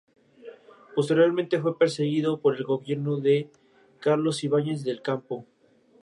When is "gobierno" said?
2.63-3.17